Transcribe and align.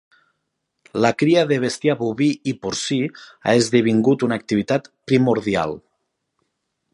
La 1.05 1.09
cria 1.17 1.43
de 1.51 1.59
bestiar 1.65 1.95
boví 1.99 2.29
i 2.53 2.53
porcí 2.63 2.97
ha 3.21 3.55
esdevingut 3.65 4.27
una 4.29 4.41
activitat 4.43 4.91
primordial. 5.13 5.79